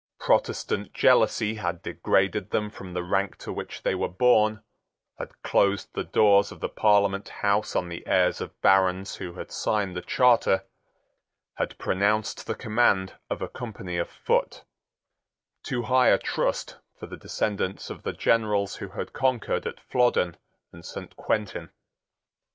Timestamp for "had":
1.53-1.83, 5.19-5.43, 9.35-9.51, 11.57-11.77, 18.89-19.13